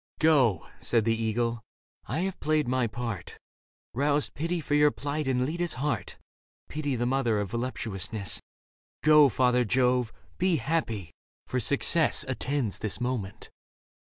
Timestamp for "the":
1.05-1.15, 6.95-7.05